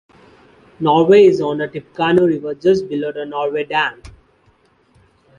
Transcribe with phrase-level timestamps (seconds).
[0.79, 4.01] Norway is on Tippecanoe River just below the Norway Dam.